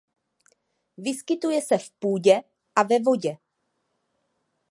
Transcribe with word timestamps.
Vyskytuje 0.97 1.61
se 1.61 1.77
v 1.77 1.91
půdě 1.91 2.41
a 2.75 2.83
ve 2.83 2.99
vodě. 2.99 3.37